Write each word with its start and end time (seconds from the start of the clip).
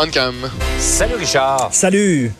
on 0.00 0.10
cam. 0.10 0.50
Salut 0.78 1.16
Richard. 1.16 1.72
Salut. 1.72 2.32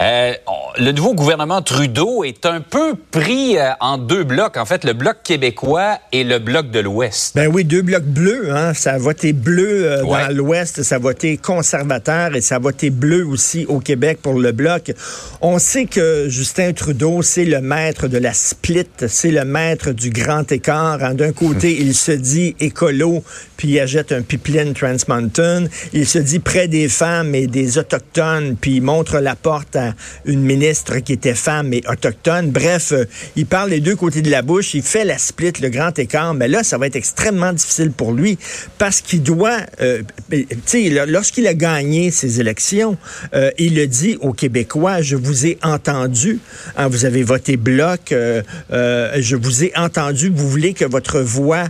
Euh, 0.00 0.34
le 0.78 0.92
nouveau 0.92 1.12
gouvernement 1.12 1.60
Trudeau 1.60 2.22
est 2.22 2.46
un 2.46 2.60
peu 2.60 2.94
pris 3.10 3.58
euh, 3.58 3.70
en 3.80 3.98
deux 3.98 4.22
blocs. 4.22 4.56
En 4.56 4.64
fait, 4.64 4.84
le 4.84 4.92
bloc 4.92 5.16
québécois 5.24 5.98
et 6.12 6.22
le 6.22 6.38
bloc 6.38 6.70
de 6.70 6.78
l'Ouest. 6.78 7.34
Ben 7.34 7.50
oui, 7.52 7.64
deux 7.64 7.82
blocs 7.82 8.04
bleus. 8.04 8.54
Hein? 8.54 8.74
Ça 8.74 8.92
a 8.92 8.98
voté 8.98 9.32
bleu 9.32 9.90
euh, 9.90 10.02
dans 10.04 10.32
l'Ouest, 10.32 10.84
ça 10.84 10.96
a 10.96 10.98
voté 10.98 11.36
conservateur 11.36 12.36
et 12.36 12.40
ça 12.40 12.56
a 12.56 12.58
voté 12.60 12.90
bleu 12.90 13.26
aussi 13.26 13.66
au 13.66 13.80
Québec 13.80 14.20
pour 14.22 14.34
le 14.34 14.52
bloc. 14.52 14.92
On 15.40 15.58
sait 15.58 15.86
que 15.86 16.28
Justin 16.28 16.72
Trudeau, 16.72 17.22
c'est 17.22 17.44
le 17.44 17.60
maître 17.60 18.06
de 18.06 18.18
la 18.18 18.32
split, 18.32 18.86
c'est 19.08 19.32
le 19.32 19.44
maître 19.44 19.90
du 19.90 20.10
grand 20.10 20.50
écart. 20.52 21.02
Hein. 21.02 21.14
D'un 21.14 21.32
côté, 21.32 21.76
il 21.80 21.94
se 21.94 22.12
dit 22.12 22.54
écolo, 22.60 23.24
puis 23.56 23.68
il 23.68 23.80
achète 23.80 24.12
un 24.12 24.22
pipeline 24.22 24.74
Trans 24.74 24.96
Mountain. 25.08 25.64
Il 25.92 26.06
se 26.06 26.18
dit 26.18 26.38
près 26.38 26.68
des 26.68 26.88
femmes 26.88 27.34
et 27.34 27.48
des 27.48 27.78
autochtones, 27.78 28.56
puis 28.60 28.76
il 28.76 28.82
montre 28.82 29.18
la 29.18 29.34
porte 29.34 29.74
à 29.74 29.94
une 30.24 30.42
ministre 30.42 30.67
qui 31.04 31.12
était 31.12 31.34
femme 31.34 31.72
et 31.72 31.82
autochtone. 31.90 32.50
Bref, 32.50 32.92
euh, 32.92 33.04
il 33.36 33.46
parle 33.46 33.70
les 33.70 33.80
deux 33.80 33.96
côtés 33.96 34.20
de 34.20 34.30
la 34.30 34.42
bouche, 34.42 34.74
il 34.74 34.82
fait 34.82 35.04
la 35.04 35.16
split, 35.18 35.52
le 35.62 35.70
grand 35.70 35.98
écart, 35.98 36.34
mais 36.34 36.48
là, 36.48 36.62
ça 36.62 36.76
va 36.78 36.86
être 36.86 36.96
extrêmement 36.96 37.52
difficile 37.52 37.90
pour 37.90 38.12
lui 38.12 38.38
parce 38.76 39.00
qu'il 39.00 39.22
doit, 39.22 39.58
euh, 39.80 40.02
tu 40.30 40.46
sais, 40.66 41.06
lorsqu'il 41.06 41.46
a 41.46 41.54
gagné 41.54 42.10
ses 42.10 42.40
élections, 42.40 42.96
euh, 43.34 43.50
il 43.58 43.80
a 43.80 43.86
dit 43.86 44.18
aux 44.20 44.32
Québécois, 44.32 45.00
je 45.00 45.16
vous 45.16 45.46
ai 45.46 45.58
entendu, 45.62 46.38
hein, 46.76 46.88
vous 46.88 47.04
avez 47.04 47.22
voté 47.22 47.56
bloc, 47.56 48.00
je 48.10 49.36
vous 49.36 49.64
ai 49.64 49.72
entendu, 49.76 50.30
vous 50.34 50.48
voulez 50.48 50.74
que 50.74 50.84
votre 50.84 51.20
voix 51.20 51.64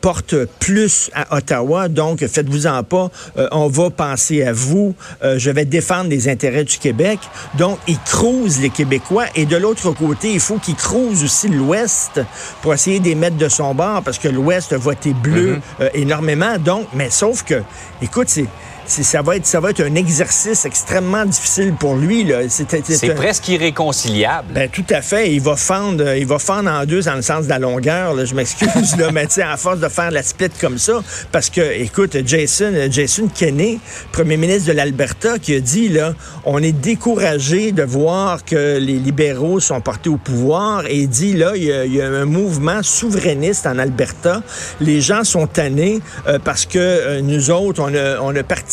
porte 0.00 0.34
plus 0.58 1.10
à 1.14 1.36
Ottawa, 1.36 1.88
donc 1.88 2.26
faites-vous-en 2.26 2.82
pas, 2.82 3.10
on 3.52 3.68
va 3.68 3.90
penser 3.90 4.42
à 4.42 4.52
vous, 4.52 4.94
je 5.22 5.50
vais 5.50 5.64
défendre 5.64 6.10
les 6.10 6.28
intérêts 6.28 6.64
du 6.64 6.78
Québec. 6.78 7.18
Donc, 7.58 7.78
il 7.86 7.98
les 8.60 8.70
Québécois. 8.70 9.26
Et 9.34 9.46
de 9.46 9.56
l'autre 9.56 9.92
côté, 9.92 10.32
il 10.32 10.40
faut 10.40 10.58
qu'il 10.58 10.74
crouse 10.74 11.22
aussi 11.22 11.48
l'Ouest 11.48 12.20
pour 12.60 12.74
essayer 12.74 13.00
de 13.00 13.14
mettre 13.14 13.36
de 13.36 13.48
son 13.48 13.74
bord 13.74 14.02
parce 14.02 14.18
que 14.18 14.28
l'Ouest 14.28 14.72
a 14.72 14.78
voté 14.78 15.12
bleu 15.12 15.56
mm-hmm. 15.56 15.82
euh, 15.82 15.88
énormément. 15.94 16.58
Donc, 16.58 16.86
mais 16.94 17.10
sauf 17.10 17.42
que, 17.42 17.62
écoute, 18.00 18.28
c'est 18.28 18.46
ça 18.86 19.22
va 19.22 19.36
être 19.36 19.46
ça 19.46 19.60
va 19.60 19.70
être 19.70 19.82
un 19.82 19.94
exercice 19.94 20.64
extrêmement 20.64 21.24
difficile 21.24 21.74
pour 21.78 21.96
lui 21.96 22.26
C'est 22.48 23.14
presque 23.14 23.48
irréconciliable. 23.48 24.48
Ben, 24.54 24.68
tout 24.68 24.84
à 24.90 25.02
fait. 25.02 25.32
Il 25.32 25.40
va 25.40 25.56
fendre, 25.56 26.16
il 26.16 26.26
va 26.26 26.38
fendre 26.38 26.70
en 26.70 26.84
deux 26.84 27.02
dans 27.02 27.14
le 27.14 27.22
sens 27.22 27.44
de 27.44 27.48
la 27.48 27.58
longueur. 27.58 28.24
Je 28.24 28.34
m'excuse 28.34 28.96
là, 28.96 29.10
mais 29.12 29.26
à 29.40 29.56
force 29.56 29.80
de 29.80 29.88
faire 29.88 30.10
la 30.10 30.22
split 30.22 30.50
comme 30.60 30.78
ça, 30.78 31.02
parce 31.30 31.48
que 31.48 31.60
écoute, 31.80 32.16
Jason, 32.26 32.72
Jason 32.90 33.28
Kenney, 33.28 33.78
premier 34.10 34.36
ministre 34.36 34.68
de 34.68 34.72
l'Alberta, 34.72 35.38
qui 35.38 35.54
a 35.54 35.60
dit 35.60 35.88
là, 35.88 36.14
on 36.44 36.62
est 36.62 36.72
découragé 36.72 37.72
de 37.72 37.82
voir 37.82 38.44
que 38.44 38.78
les 38.78 38.98
libéraux 38.98 39.60
sont 39.60 39.80
portés 39.80 40.10
au 40.10 40.16
pouvoir 40.16 40.86
et 40.86 41.00
il 41.00 41.08
dit 41.08 41.34
là, 41.34 41.52
il 41.56 41.64
y, 41.64 42.02
a, 42.02 42.06
un 42.06 42.24
mouvement 42.24 42.82
souverainiste 42.82 43.66
en 43.66 43.78
Alberta. 43.78 44.42
Les 44.80 45.00
gens 45.00 45.24
sont 45.24 45.46
tannés 45.46 46.00
euh, 46.26 46.38
parce 46.42 46.66
que 46.66 46.78
euh, 46.78 47.20
nous 47.22 47.50
autres, 47.50 47.80
on 47.80 47.94
a, 47.94 48.20
on 48.20 48.34
a 48.34 48.42
participé 48.42 48.71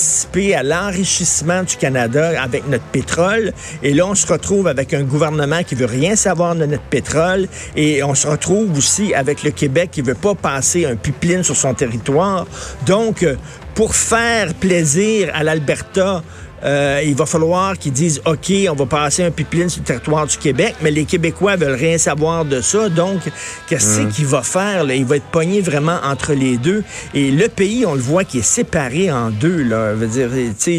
à 0.56 0.64
l'enrichissement 0.64 1.64
du 1.64 1.76
Canada 1.76 2.42
avec 2.42 2.68
notre 2.68 2.86
pétrole. 2.86 3.54
Et 3.84 3.94
là, 3.94 4.08
on 4.08 4.16
se 4.16 4.28
retrouve 4.28 4.68
avec 4.68 4.94
un 4.94 5.04
gouvernement 5.04 5.64
qui 5.64 5.76
veut 5.76 5.86
rien 5.86 6.16
savoir 6.16 6.56
de 6.56 6.66
notre 6.66 6.84
pétrole. 6.84 7.48
Et 7.76 8.04
on 8.04 8.16
se 8.16 8.28
retrouve 8.28 8.78
aussi 8.78 9.14
avec 9.14 9.44
le 9.44 9.52
Québec 9.52 9.90
qui 9.92 10.02
veut 10.02 10.16
pas 10.16 10.36
passer 10.36 10.86
un 10.86 10.96
pipeline 10.96 11.44
sur 11.44 11.56
son 11.56 11.74
territoire. 11.74 12.48
Donc, 12.86 13.24
euh, 13.24 13.36
pour 13.76 13.96
faire 13.96 14.54
plaisir 14.54 15.32
à 15.34 15.44
l'Alberta, 15.44 16.24
euh, 16.64 17.02
il 17.04 17.16
va 17.16 17.26
falloir 17.26 17.78
qu'ils 17.78 17.94
disent 17.94 18.22
OK, 18.26 18.52
on 18.70 18.76
va 18.76 18.86
passer 18.86 19.24
un 19.24 19.32
pipeline 19.32 19.70
sur 19.70 19.82
le 19.82 19.86
territoire 19.86 20.28
du 20.28 20.38
Québec, 20.38 20.76
mais 20.82 20.92
les 20.92 21.06
Québécois 21.06 21.56
veulent 21.56 21.80
rien 21.80 21.98
savoir 21.98 22.46
de 22.46 22.62
ça. 22.62 22.90
Donc, 22.90 23.22
qu'est-ce 23.68 24.02
mm. 24.02 24.10
qu'il 24.10 24.26
va 24.26 24.42
faire? 24.42 24.84
Là? 24.84 24.96
Il 24.96 25.06
va 25.06 25.18
être 25.18 25.26
pogné 25.32 25.62
vraiment 25.62 26.00
entre 26.04 26.34
les 26.34 26.58
deux. 26.58 26.84
Et 27.14 27.32
le 27.32 27.48
pays, 27.48 27.86
on 27.86 27.94
le 27.94 28.02
voit, 28.02 28.24
qui 28.24 28.40
est 28.40 28.44
séparé 28.44 29.12
en 29.12 29.30
deux. 29.30 29.64
Là. 29.64 29.94
Veut 29.94 30.08
dire, 30.08 30.30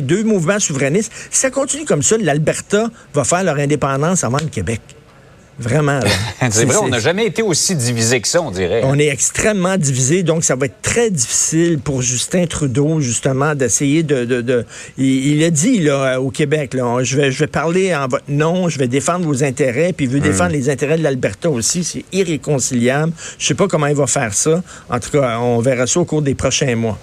deux 0.02 0.22
mouvements 0.22 0.58
souverainistes. 0.58 1.12
Si 1.30 1.40
ça 1.40 1.50
continue 1.50 1.84
comme 1.84 2.02
ça, 2.02 2.16
l'Alberta 2.18 2.90
va 3.14 3.24
faire 3.24 3.44
leur 3.44 3.56
indépendance 3.56 4.24
avant 4.24 4.38
le 4.38 4.48
Québec. 4.48 4.80
Vraiment. 5.58 6.00
c'est 6.50 6.64
vrai, 6.64 6.76
on 6.82 6.88
n'a 6.88 7.00
jamais 7.00 7.26
été 7.26 7.42
aussi 7.42 7.74
divisé 7.74 8.20
que 8.20 8.28
ça, 8.28 8.40
on 8.40 8.50
dirait. 8.50 8.82
On 8.84 8.98
est 8.98 9.08
extrêmement 9.08 9.76
divisé, 9.76 10.22
donc 10.22 10.44
ça 10.44 10.56
va 10.56 10.66
être 10.66 10.80
très 10.82 11.10
difficile 11.10 11.78
pour 11.78 12.02
Justin 12.02 12.46
Trudeau, 12.46 13.00
justement, 13.00 13.54
d'essayer 13.54 14.02
de... 14.02 14.64
Il, 14.96 15.44
a 15.44 15.50
dit 15.50 15.80
là, 15.80 16.20
au 16.20 16.30
Québec, 16.30 16.74
là, 16.74 17.02
je, 17.02 17.16
vais, 17.16 17.30
je 17.30 17.38
vais 17.40 17.46
parler 17.46 17.94
en 17.94 18.08
votre 18.08 18.24
nom, 18.28 18.68
je 18.68 18.78
vais 18.78 18.88
défendre 18.88 19.26
vos 19.26 19.44
intérêts, 19.44 19.92
puis 19.92 20.06
il 20.06 20.10
veut 20.10 20.18
hmm. 20.18 20.22
défendre 20.22 20.52
les 20.52 20.70
intérêts 20.70 20.96
de 20.96 21.02
l'Alberta 21.02 21.50
aussi. 21.50 21.84
C'est 21.84 22.04
irréconciliable. 22.12 23.12
Je 23.38 23.46
sais 23.46 23.54
pas 23.54 23.68
comment 23.68 23.86
il 23.86 23.96
va 23.96 24.06
faire 24.06 24.34
ça. 24.34 24.62
En 24.88 24.98
tout 24.98 25.10
cas, 25.10 25.38
on 25.40 25.60
verra 25.60 25.86
ça 25.86 26.00
au 26.00 26.04
cours 26.04 26.22
des 26.22 26.34
prochains 26.34 26.76
mois. 26.76 26.98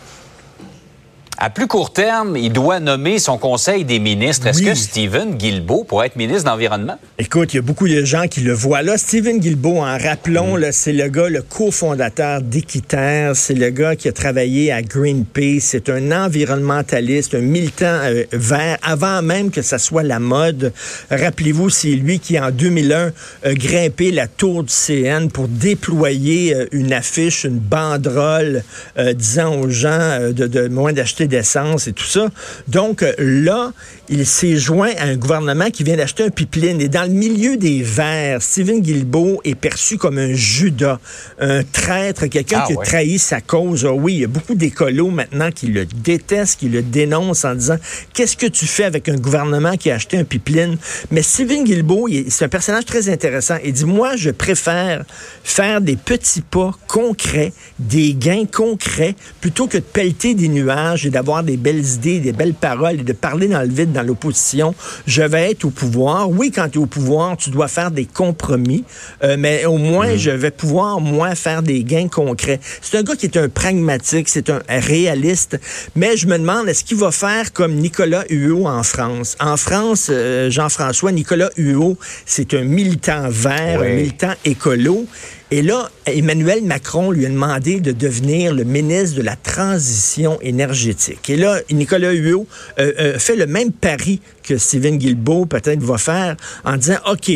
À 1.40 1.52
plus 1.52 1.68
court 1.68 1.94
terme, 1.94 2.36
il 2.36 2.52
doit 2.52 2.80
nommer 2.80 3.20
son 3.20 3.38
conseil 3.38 3.86
des 3.86 4.00
ministres. 4.00 4.48
Est-ce 4.48 4.64
que 4.64 4.74
Stephen 4.74 5.36
Guilbeault 5.36 5.84
pourrait 5.84 6.08
être 6.08 6.16
ministre 6.16 6.46
de 6.46 6.50
l'Environnement? 6.50 6.98
Écoute, 7.20 7.53
il 7.53 7.58
y 7.58 7.59
a 7.59 7.62
beaucoup 7.62 7.88
de 7.88 8.03
gens 8.03 8.25
qui 8.25 8.42
le 8.42 8.53
voient 8.53 8.81
là. 8.81 8.98
Stephen 8.98 9.38
Guilbeault, 9.38 9.78
en 9.78 10.00
rappelons, 10.00 10.58
mm. 10.58 10.72
c'est 10.72 10.94
le 10.94 11.08
gars, 11.09 11.30
le 11.30 11.44
cofondateur 11.44 12.42
d'Équiterre. 12.42 13.36
C'est 13.36 13.53
le 13.53 13.70
gars 13.70 13.96
qui 13.96 14.08
a 14.08 14.14
travaillé 14.14 14.72
à 14.72 14.81
Greenpeace. 14.81 15.59
C'est 15.62 15.90
un 15.90 16.12
environnementaliste, 16.12 17.36
un 17.36 17.42
militant 17.42 17.86
euh, 17.86 18.24
vert, 18.31 18.80
avant 18.81 19.22
même 19.22 19.52
que 19.52 19.62
ça 19.62 19.78
soit 19.78 20.04
la 20.04 20.19
mode. 20.19 20.74
Rappelez-vous, 21.12 21.69
c'est 21.69 21.90
lui 21.90 22.19
qui, 22.19 22.40
en 22.40 22.50
2001, 22.50 23.12
a 23.44 23.54
grimpé 23.54 24.12
la 24.12 24.28
tour 24.28 24.64
du 24.64 24.74
CN 24.74 25.28
pour 25.31 25.48
déployer 25.48 26.56
euh, 26.56 26.66
une 26.72 26.94
affiche, 26.94 27.44
une 27.44 27.59
banderole, 27.59 28.64
euh, 28.98 29.14
disant 29.14 29.54
aux 29.59 29.69
gens 29.69 30.18
de, 30.31 30.48
de 30.48 30.68
moins 30.68 30.94
d'acheter 30.94 31.26
d'essence 31.27 31.88
et 31.88 31.93
tout 31.93 32.05
ça. 32.05 32.29
Donc 32.67 33.05
là, 33.17 33.73
il 34.09 34.25
s'est 34.25 34.57
joint 34.57 34.91
à 34.97 35.05
un 35.05 35.15
gouvernement 35.15 35.69
qui 35.69 35.83
vient 35.83 35.97
d'acheter 35.97 36.23
un 36.23 36.29
pipeline. 36.29 36.79
Et 36.81 36.88
dans 36.88 37.03
le 37.03 37.13
milieu 37.13 37.57
des 37.57 37.83
Verts, 37.83 38.41
Stephen 38.41 38.81
Guilbeault 38.81 39.41
est 39.43 39.55
perçu 39.55 39.97
comme 39.97 40.17
un 40.17 40.33
Judas, 40.33 40.99
un 41.39 41.63
traître, 41.63 42.27
quelqu'un 42.27 42.61
ah 42.63 42.67
qui 42.67 42.73
a 42.73 42.75
trahi 42.77 43.19
sa 43.19 43.41
cause. 43.41 43.85
Ah 43.85 43.93
oui, 43.93 44.13
il 44.13 44.19
y 44.21 44.23
a 44.23 44.27
beaucoup 44.27 44.55
d'écolos 44.55 45.09
maintenant 45.09 45.51
qui 45.51 45.67
le 45.67 45.85
détestent, 45.85 46.59
qui 46.59 46.69
le 46.69 46.81
dénoncent 46.81 47.45
en 47.45 47.55
disant 47.55 47.77
qu'est-ce 48.13 48.38
que 48.38 48.47
tu 48.47 48.65
fais 48.65 48.85
avec 48.85 49.09
un 49.09 49.15
gouvernement 49.15 49.75
qui 49.75 49.91
a 49.91 49.95
acheté 49.95 50.17
un 50.17 50.23
pipeline? 50.23 50.77
Mais 51.11 51.21
Stephen 51.21 51.63
Guilbeault, 51.63 52.07
c'est 52.29 52.45
un 52.45 52.49
personnage 52.49 52.85
très 52.85 53.09
intéressant. 53.09 53.57
Il 53.63 53.73
dit 53.73 53.85
moi, 53.85 54.15
je 54.15 54.29
préfère 54.29 55.03
faire 55.44 55.81
des 55.81 55.95
petits 55.95 56.41
pas 56.41 56.71
concrets, 56.88 57.51
des 57.79 58.13
gains 58.13 58.45
concrets, 58.45 59.15
plutôt 59.41 59.67
que 59.67 59.77
de 59.77 59.83
pelleter 59.83 60.33
des 60.33 60.47
nuages 60.47 61.05
et 61.05 61.09
d'avoir 61.17 61.41
des 61.41 61.57
belles 61.57 61.83
idées, 61.83 62.19
des 62.19 62.31
belles 62.31 62.53
paroles 62.53 63.00
et 63.00 63.03
de 63.03 63.11
parler 63.11 63.47
dans 63.47 63.61
le 63.61 63.69
vide 63.69 63.91
dans 63.91 64.03
l'opposition. 64.03 64.75
Je 65.07 65.23
vais 65.23 65.50
être 65.50 65.66
au 65.66 65.72
pouvoir. 65.72 66.29
Oui, 66.29 66.51
quand 66.51 66.69
tu 66.69 66.78
es 66.78 66.81
au 66.81 66.85
pouvoir, 66.85 67.35
tu 67.38 67.50
dois 67.50 67.67
faire 67.67 67.89
des 67.89 68.05
compromis, 68.05 68.83
euh, 69.23 69.35
mais 69.39 69.66
au 69.66 69.77
moins, 69.77 70.13
mm. 70.13 70.17
je 70.17 70.29
vais 70.29 70.51
pouvoir, 70.51 71.01
moi, 71.01 71.33
faire 71.33 71.63
des 71.63 71.83
gains 71.83 72.07
concrets. 72.07 72.59
C'est 72.83 73.00
un 73.00 73.01
gars 73.01 73.16
qui 73.16 73.25
est 73.25 73.35
un 73.35 73.50
pragmatique, 73.50 74.29
c'est 74.29 74.51
un 74.51 74.61
réaliste, 74.67 75.59
mais 75.95 76.17
je 76.17 76.27
me 76.27 76.38
demande, 76.38 76.67
est-ce 76.67 76.83
qu'il 76.83 76.97
va 76.97 77.09
faire 77.09 77.51
comme 77.51 77.73
Nicolas 77.73 78.25
Huot 78.29 78.67
en 78.67 78.83
France? 78.83 79.35
En 79.39 79.57
France, 79.57 80.09
euh, 80.11 80.51
Jean-François, 80.51 81.11
Nicolas 81.11 81.50
Huot, 81.57 81.97
c'est 82.27 82.53
un 82.53 82.63
militant 82.63 83.27
vert, 83.27 83.81
un 83.81 83.89
militant 83.89 84.33
écolo. 84.45 85.07
Et 85.50 85.62
là, 85.62 85.90
Emmanuel 86.06 86.63
Macron 86.63 87.09
lui 87.09 87.25
a 87.25 87.30
demandé 87.30 87.80
de 87.80 87.94
devenir 87.94 88.53
le 88.53 88.66
ministre 88.66 89.16
de 89.16 89.22
la 89.22 89.38
Transition 89.38 90.38
énergétique. 90.42 91.30
Et 91.30 91.38
là, 91.38 91.62
Nicolas 91.71 92.12
Huot 92.12 92.45
euh, 92.80 92.92
euh, 93.00 93.19
fait 93.19 93.38
le 93.38 93.48
même 93.48 93.71
pari 93.71 94.19
que 94.44 94.57
Stephen 94.57 94.98
Guilbeault 94.98 95.45
peut-être 95.45 95.81
va 95.81 95.98
faire 95.98 96.36
en 96.66 96.75
disant, 96.75 96.98
OK, 97.10 97.31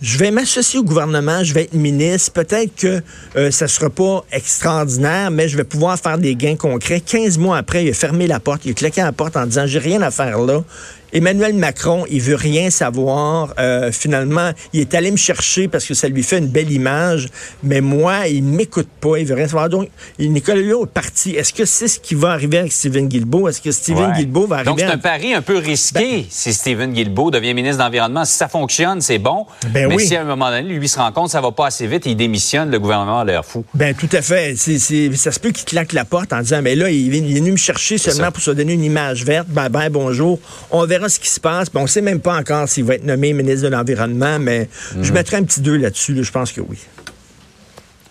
je 0.00 0.18
vais 0.18 0.32
m'associer 0.32 0.80
au 0.80 0.82
gouvernement, 0.82 1.44
je 1.44 1.54
vais 1.54 1.62
être 1.62 1.74
ministre. 1.74 2.32
Peut-être 2.32 2.74
que 2.74 3.00
euh, 3.36 3.52
ça 3.52 3.66
ne 3.66 3.70
sera 3.70 3.88
pas 3.88 4.24
extraordinaire, 4.32 5.30
mais 5.30 5.46
je 5.46 5.56
vais 5.56 5.62
pouvoir 5.62 5.96
faire 5.96 6.18
des 6.18 6.34
gains 6.34 6.56
concrets. 6.56 7.00
15 7.00 7.38
mois 7.38 7.58
après, 7.58 7.84
il 7.84 7.90
a 7.90 7.94
fermé 7.94 8.26
la 8.26 8.40
porte, 8.40 8.64
il 8.64 8.72
a 8.72 8.74
claqué 8.74 9.02
la 9.02 9.12
porte 9.12 9.36
en 9.36 9.46
disant, 9.46 9.68
j'ai 9.68 9.78
rien 9.78 10.02
à 10.02 10.10
faire 10.10 10.40
là 10.40 10.64
Emmanuel 11.12 11.54
Macron, 11.54 12.04
il 12.10 12.20
veut 12.20 12.34
rien 12.34 12.70
savoir. 12.70 13.54
Euh, 13.58 13.92
finalement, 13.92 14.50
il 14.72 14.80
est 14.80 14.94
allé 14.94 15.10
me 15.10 15.16
chercher 15.16 15.68
parce 15.68 15.84
que 15.84 15.94
ça 15.94 16.08
lui 16.08 16.22
fait 16.22 16.38
une 16.38 16.48
belle 16.48 16.72
image, 16.72 17.28
mais 17.62 17.80
moi, 17.80 18.28
il 18.28 18.42
m'écoute 18.42 18.88
pas, 19.00 19.18
il 19.18 19.26
veut 19.26 19.34
rien 19.34 19.46
savoir. 19.46 19.68
Donc, 19.68 19.88
Nicolas 20.18 20.60
Hulot 20.60 20.84
est 20.84 20.88
parti. 20.88 21.32
Est-ce 21.32 21.52
que 21.52 21.64
c'est 21.64 21.88
ce 21.88 22.00
qui 22.00 22.14
va 22.14 22.30
arriver 22.30 22.58
avec 22.58 22.72
Stephen 22.72 23.08
Guilbeault? 23.08 23.48
Est-ce 23.48 23.60
que 23.60 23.70
Stephen 23.70 24.12
Guilbeault 24.12 24.46
va 24.46 24.56
arriver... 24.56 24.70
Donc, 24.70 24.80
c'est 24.80 24.86
un 24.86 24.98
pari 24.98 25.34
un 25.34 25.42
peu 25.42 25.58
risqué 25.58 25.98
ben- 26.00 26.24
si 26.30 26.54
Stephen 26.54 26.92
Guilbeault 26.92 27.30
devient 27.30 27.52
ministre 27.54 27.78
de 27.78 27.82
l'Environnement. 27.82 28.24
Si 28.24 28.34
ça 28.34 28.48
fonctionne, 28.48 29.00
c'est 29.00 29.18
bon. 29.18 29.46
Ben 29.68 29.88
mais 29.88 29.98
si 29.98 30.16
à 30.16 30.22
un 30.22 30.24
moment 30.24 30.50
donné, 30.50 30.62
lui 30.62 30.88
se 30.88 30.98
rend 30.98 31.12
compte 31.12 31.26
que 31.26 31.32
ça 31.32 31.40
va 31.40 31.52
pas 31.52 31.66
assez 31.66 31.86
vite 31.86 32.06
et 32.06 32.10
il 32.10 32.16
démissionne, 32.16 32.70
le 32.70 32.78
gouvernement 32.78 33.20
a 33.20 33.24
l'air 33.24 33.44
fou. 33.44 33.64
Ben 33.74 33.94
tout 33.94 34.08
à 34.12 34.22
fait. 34.22 34.56
ça 34.56 35.32
se 35.32 35.40
peut 35.40 35.50
qu'il 35.50 35.64
claque 35.64 35.92
la 35.92 36.04
porte 36.04 36.32
en 36.32 36.40
disant, 36.40 36.62
mais 36.62 36.74
là, 36.74 36.90
il, 36.90 37.14
est 37.14 37.20
venu 37.20 37.52
me 37.52 37.56
chercher 37.56 37.98
seulement 37.98 38.30
pour 38.30 38.42
se 38.42 38.50
donner 38.50 38.72
une 38.72 38.84
image 38.84 39.24
verte. 39.24 39.48
Ben, 39.48 39.68
ben, 39.68 39.90
bonjour. 39.90 40.38
On 40.70 40.86
verra 40.86 41.01
ce 41.08 41.18
qui 41.20 41.28
se 41.28 41.40
passe. 41.40 41.68
On 41.74 41.82
on 41.82 41.86
sait 41.86 42.00
même 42.00 42.20
pas 42.20 42.36
encore 42.36 42.68
s'il 42.68 42.84
va 42.84 42.94
être 42.94 43.04
nommé 43.04 43.32
ministre 43.32 43.64
de 43.64 43.68
l'Environnement, 43.68 44.38
mais 44.38 44.68
je 45.00 45.08
mhm. 45.08 45.14
mettrai 45.14 45.36
un 45.38 45.42
petit 45.44 45.60
2 45.60 45.76
là-dessus. 45.76 46.22
je 46.22 46.30
pense 46.30 46.52
que 46.52 46.60
oui. 46.60 46.78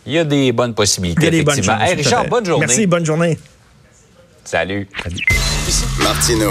Il 0.06 0.14
y 0.14 0.18
a 0.18 0.24
des 0.24 0.52
bonnes 0.52 0.74
possibilités. 0.74 1.22
Il 1.22 1.26
y 1.26 1.28
a 1.28 1.32
des 1.32 1.44
bonnes 1.44 1.64
chances. 1.64 1.92
Richard, 1.96 2.28
bonne 2.28 2.46
journée. 2.46 2.66
Merci, 2.68 2.88
bonne 2.88 3.06
journée. 3.06 3.38
Salut. 4.44 4.88
Martino, 6.00 6.50